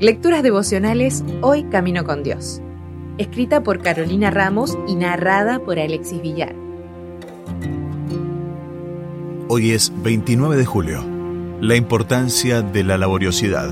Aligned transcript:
Lecturas 0.00 0.42
devocionales 0.42 1.24
Hoy 1.42 1.64
Camino 1.64 2.04
con 2.04 2.22
Dios. 2.22 2.62
Escrita 3.18 3.62
por 3.62 3.82
Carolina 3.82 4.30
Ramos 4.30 4.78
y 4.88 4.94
narrada 4.94 5.58
por 5.58 5.78
Alexis 5.78 6.22
Villar. 6.22 6.54
Hoy 9.48 9.72
es 9.72 9.92
29 10.02 10.56
de 10.56 10.64
julio. 10.64 11.04
La 11.60 11.76
importancia 11.76 12.62
de 12.62 12.82
la 12.82 12.96
laboriosidad. 12.96 13.70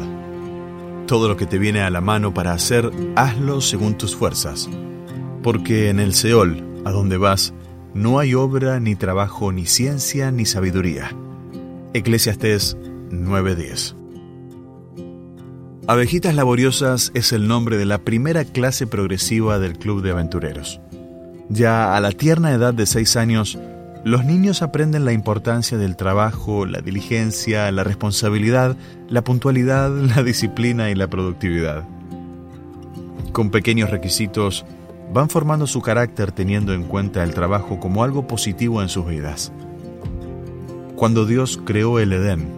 Todo 1.06 1.28
lo 1.28 1.36
que 1.38 1.46
te 1.46 1.58
viene 1.58 1.80
a 1.80 1.88
la 1.88 2.02
mano 2.02 2.34
para 2.34 2.52
hacer, 2.52 2.90
hazlo 3.16 3.62
según 3.62 3.96
tus 3.96 4.14
fuerzas. 4.14 4.68
Porque 5.42 5.88
en 5.88 5.98
el 5.98 6.12
Seol, 6.12 6.62
a 6.84 6.90
donde 6.90 7.16
vas, 7.16 7.54
no 7.94 8.18
hay 8.18 8.34
obra, 8.34 8.80
ni 8.80 8.96
trabajo, 8.96 9.50
ni 9.50 9.64
ciencia, 9.64 10.30
ni 10.30 10.44
sabiduría. 10.44 11.16
Eclesiastés 11.94 12.76
9:10 13.10 13.94
Abejitas 15.86 16.34
Laboriosas 16.34 17.10
es 17.14 17.32
el 17.32 17.48
nombre 17.48 17.78
de 17.78 17.86
la 17.86 17.98
primera 17.98 18.44
clase 18.44 18.86
progresiva 18.86 19.58
del 19.58 19.78
Club 19.78 20.02
de 20.02 20.10
Aventureros. 20.10 20.80
Ya 21.48 21.96
a 21.96 22.00
la 22.00 22.12
tierna 22.12 22.52
edad 22.52 22.74
de 22.74 22.84
seis 22.84 23.16
años, 23.16 23.58
los 24.04 24.24
niños 24.26 24.60
aprenden 24.60 25.06
la 25.06 25.12
importancia 25.12 25.78
del 25.78 25.96
trabajo, 25.96 26.66
la 26.66 26.80
diligencia, 26.80 27.72
la 27.72 27.84
responsabilidad, 27.84 28.76
la 29.08 29.24
puntualidad, 29.24 29.90
la 30.16 30.22
disciplina 30.22 30.90
y 30.90 30.94
la 30.94 31.08
productividad. 31.08 31.84
Con 33.32 33.50
pequeños 33.50 33.90
requisitos, 33.90 34.66
van 35.12 35.30
formando 35.30 35.66
su 35.66 35.80
carácter 35.80 36.32
teniendo 36.32 36.74
en 36.74 36.84
cuenta 36.84 37.24
el 37.24 37.32
trabajo 37.32 37.80
como 37.80 38.04
algo 38.04 38.26
positivo 38.26 38.82
en 38.82 38.90
sus 38.90 39.06
vidas. 39.06 39.52
Cuando 40.96 41.24
Dios 41.24 41.58
creó 41.64 41.98
el 41.98 42.12
Edén, 42.12 42.57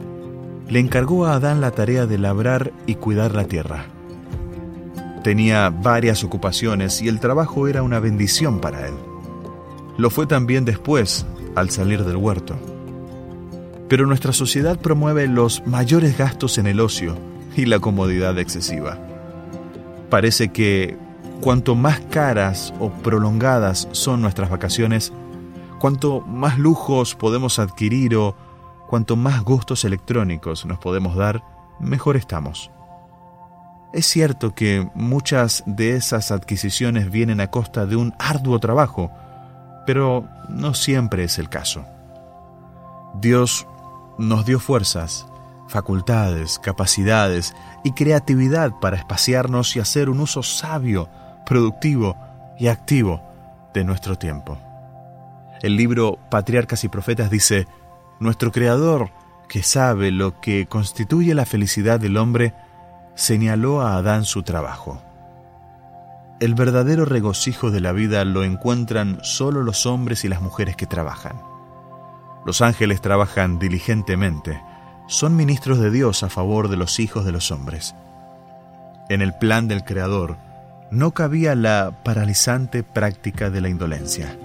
le 0.71 0.79
encargó 0.79 1.27
a 1.27 1.35
Adán 1.35 1.61
la 1.61 1.73
tarea 1.73 2.07
de 2.07 2.17
labrar 2.17 2.73
y 2.87 2.95
cuidar 2.95 3.35
la 3.35 3.45
tierra. 3.45 3.87
Tenía 5.25 5.69
varias 5.69 6.25
ocupaciones 6.25 7.03
y 7.03 7.09
el 7.09 7.19
trabajo 7.19 7.67
era 7.67 7.83
una 7.83 7.99
bendición 7.99 8.61
para 8.61 8.87
él. 8.87 8.95
Lo 9.99 10.11
fue 10.11 10.27
también 10.27 10.65
después, 10.65 11.27
al 11.57 11.71
salir 11.71 12.05
del 12.05 12.17
huerto. 12.17 12.57
Pero 13.89 14.07
nuestra 14.07 14.33
sociedad 14.33 14.79
promueve 14.79 15.27
los 15.27 15.67
mayores 15.67 16.17
gastos 16.17 16.57
en 16.57 16.69
el 16.69 16.79
ocio 16.79 17.19
y 17.57 17.67
la 17.67 17.81
comodidad 17.81 18.39
excesiva. 18.39 18.97
Parece 20.09 20.51
que 20.51 20.97
cuanto 21.41 21.75
más 21.75 22.01
caras 22.01 22.73
o 22.79 22.91
prolongadas 22.91 23.89
son 23.91 24.23
nuestras 24.23 24.51
vacaciones, 24.51 25.13
cuanto 25.81 26.21
más 26.21 26.59
lujos 26.59 27.17
podemos 27.17 27.59
adquirir 27.59 28.15
o 28.15 28.37
cuanto 28.91 29.15
más 29.15 29.45
gustos 29.45 29.85
electrónicos 29.85 30.67
nos 30.67 30.81
podemos 30.81 31.15
dar, 31.15 31.45
mejor 31.79 32.17
estamos. 32.17 32.73
Es 33.93 34.05
cierto 34.07 34.53
que 34.53 34.91
muchas 34.97 35.63
de 35.65 35.95
esas 35.95 36.33
adquisiciones 36.33 37.09
vienen 37.09 37.41
a 37.41 37.53
costa 37.53 37.87
de 37.87 37.95
un 37.95 38.13
arduo 38.19 38.59
trabajo, 38.59 39.13
pero 39.87 40.29
no 40.49 40.75
siempre 40.75 41.23
es 41.23 41.39
el 41.39 41.49
caso. 41.49 41.85
Dios 43.15 43.65
nos 44.19 44.45
dio 44.45 44.59
fuerzas, 44.59 45.25
facultades, 45.69 46.59
capacidades 46.59 47.55
y 47.85 47.93
creatividad 47.93 48.73
para 48.81 48.97
espaciarnos 48.97 49.77
y 49.77 49.79
hacer 49.79 50.11
un 50.11 50.19
uso 50.19 50.43
sabio, 50.43 51.09
productivo 51.47 52.17
y 52.59 52.67
activo 52.67 53.23
de 53.73 53.85
nuestro 53.85 54.19
tiempo. 54.19 54.59
El 55.63 55.77
libro 55.77 56.19
Patriarcas 56.29 56.83
y 56.83 56.89
Profetas 56.89 57.31
dice, 57.31 57.69
nuestro 58.21 58.53
Creador, 58.53 59.11
que 59.49 59.63
sabe 59.63 60.13
lo 60.13 60.41
que 60.41 60.67
constituye 60.67 61.35
la 61.35 61.47
felicidad 61.47 61.99
del 61.99 62.17
hombre, 62.19 62.55
señaló 63.17 63.81
a 63.81 63.97
Adán 63.97 64.25
su 64.25 64.43
trabajo. 64.43 65.03
El 66.39 66.55
verdadero 66.55 67.05
regocijo 67.05 67.71
de 67.71 67.81
la 67.81 67.93
vida 67.93 68.25
lo 68.25 68.45
encuentran 68.45 69.19
solo 69.23 69.63
los 69.63 69.87
hombres 69.87 70.25
y 70.25 70.29
las 70.29 70.41
mujeres 70.41 70.77
que 70.77 70.87
trabajan. 70.87 71.41
Los 72.47 72.63
ángeles 72.63 73.01
trabajan 73.01 73.59
diligentemente, 73.59 74.63
son 75.07 75.35
ministros 75.35 75.81
de 75.81 75.91
Dios 75.91 76.23
a 76.23 76.29
favor 76.29 76.69
de 76.69 76.77
los 76.77 77.01
hijos 77.01 77.25
de 77.25 77.33
los 77.33 77.51
hombres. 77.51 77.95
En 79.09 79.23
el 79.23 79.35
plan 79.35 79.67
del 79.67 79.83
Creador 79.83 80.37
no 80.91 81.11
cabía 81.11 81.55
la 81.55 81.91
paralizante 82.05 82.83
práctica 82.83 83.51
de 83.51 83.61
la 83.61 83.69
indolencia. 83.69 84.37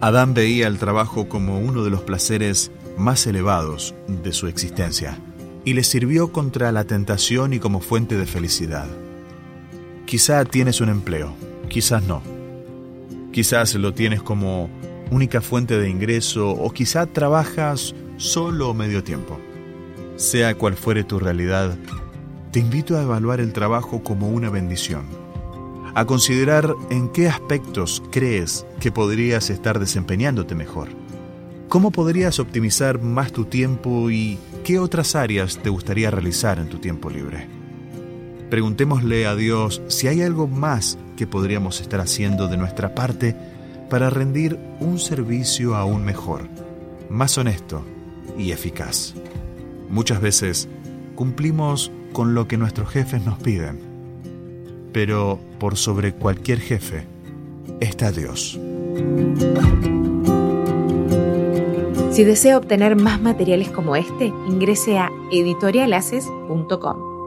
Adán 0.00 0.32
veía 0.32 0.68
el 0.68 0.78
trabajo 0.78 1.28
como 1.28 1.58
uno 1.58 1.82
de 1.82 1.90
los 1.90 2.02
placeres 2.02 2.70
más 2.96 3.26
elevados 3.26 3.96
de 4.06 4.32
su 4.32 4.46
existencia 4.46 5.18
y 5.64 5.72
le 5.72 5.82
sirvió 5.82 6.30
contra 6.30 6.70
la 6.70 6.84
tentación 6.84 7.52
y 7.52 7.58
como 7.58 7.80
fuente 7.80 8.16
de 8.16 8.24
felicidad. 8.24 8.86
Quizá 10.06 10.44
tienes 10.44 10.80
un 10.80 10.88
empleo, 10.88 11.34
quizás 11.68 12.04
no. 12.04 12.22
Quizás 13.32 13.74
lo 13.74 13.92
tienes 13.92 14.22
como 14.22 14.70
única 15.10 15.40
fuente 15.40 15.78
de 15.78 15.90
ingreso 15.90 16.50
o 16.50 16.70
quizá 16.70 17.06
trabajas 17.06 17.92
solo 18.18 18.74
medio 18.74 19.02
tiempo. 19.02 19.40
Sea 20.14 20.54
cual 20.54 20.74
fuere 20.74 21.02
tu 21.02 21.18
realidad, 21.18 21.76
te 22.52 22.60
invito 22.60 22.96
a 22.96 23.02
evaluar 23.02 23.40
el 23.40 23.52
trabajo 23.52 24.04
como 24.04 24.28
una 24.28 24.48
bendición 24.48 25.27
a 25.94 26.04
considerar 26.04 26.74
en 26.90 27.08
qué 27.08 27.28
aspectos 27.28 28.02
crees 28.10 28.66
que 28.80 28.92
podrías 28.92 29.50
estar 29.50 29.78
desempeñándote 29.78 30.54
mejor. 30.54 30.88
¿Cómo 31.68 31.90
podrías 31.90 32.38
optimizar 32.38 33.00
más 33.00 33.32
tu 33.32 33.44
tiempo 33.44 34.10
y 34.10 34.38
qué 34.64 34.78
otras 34.78 35.14
áreas 35.14 35.58
te 35.62 35.68
gustaría 35.68 36.10
realizar 36.10 36.58
en 36.58 36.68
tu 36.68 36.78
tiempo 36.78 37.10
libre? 37.10 37.46
Preguntémosle 38.48 39.26
a 39.26 39.34
Dios 39.34 39.82
si 39.88 40.08
hay 40.08 40.22
algo 40.22 40.48
más 40.48 40.98
que 41.16 41.26
podríamos 41.26 41.80
estar 41.82 42.00
haciendo 42.00 42.48
de 42.48 42.56
nuestra 42.56 42.94
parte 42.94 43.36
para 43.90 44.08
rendir 44.08 44.58
un 44.80 44.98
servicio 44.98 45.74
aún 45.74 46.04
mejor, 46.04 46.48
más 47.10 47.36
honesto 47.36 47.84
y 48.38 48.52
eficaz. 48.52 49.14
Muchas 49.90 50.20
veces 50.20 50.68
cumplimos 51.14 51.90
con 52.12 52.34
lo 52.34 52.48
que 52.48 52.56
nuestros 52.56 52.88
jefes 52.88 53.24
nos 53.24 53.38
piden, 53.38 53.80
pero 54.92 55.38
por 55.58 55.76
sobre 55.76 56.12
cualquier 56.12 56.60
jefe 56.60 57.06
está 57.80 58.12
Dios. 58.12 58.58
Si 62.10 62.24
desea 62.24 62.56
obtener 62.56 62.96
más 62.96 63.20
materiales 63.20 63.68
como 63.68 63.94
este, 63.94 64.26
ingrese 64.48 64.98
a 64.98 65.10
editorialaces.com. 65.30 67.17